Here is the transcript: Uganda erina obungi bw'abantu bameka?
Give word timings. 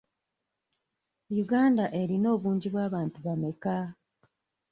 Uganda 1.43 1.85
erina 2.01 2.27
obungi 2.35 2.67
bw'abantu 2.73 3.17
bameka? 3.25 3.75